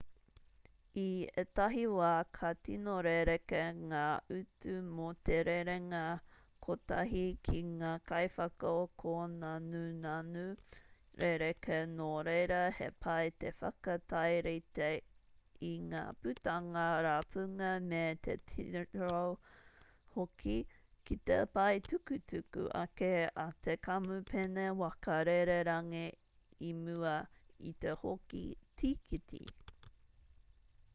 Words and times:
i 1.01 1.11
ētahi 1.41 1.81
wā 1.95 2.09
ka 2.37 2.47
tino 2.67 2.93
rerekē 3.05 3.59
ngā 3.91 4.01
utu 4.37 4.71
mō 4.95 5.11
te 5.29 5.35
rerenga 5.49 5.99
kotahi 6.65 7.21
ki 7.49 7.61
ngā 7.67 7.91
kaiwhakakōnanunanu 8.11 10.43
rerekē 11.23 11.77
nō 11.91 12.07
reira 12.29 12.57
he 12.79 12.87
pai 13.05 13.29
te 13.43 13.51
whakatairite 13.61 14.89
i 15.69 15.71
ngā 15.93 16.03
putanga 16.25 16.83
rapunga 17.07 17.71
me 17.87 18.03
te 18.27 18.37
titiro 18.53 19.23
hoki 20.17 20.57
ki 21.11 21.19
te 21.31 21.39
pae 21.55 21.81
tukutuku 21.89 22.67
ake 22.81 23.11
a 23.45 23.47
te 23.69 23.75
kamupene 23.89 24.67
waka 24.83 25.17
rererangi 25.31 26.05
i 26.73 26.75
mua 26.83 27.17
i 27.73 27.75
te 27.87 27.97
hoko 28.05 28.43
tīkiti 28.83 29.43